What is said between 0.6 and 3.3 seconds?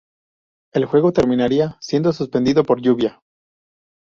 El juego terminaría siendo suspendido por lluvia.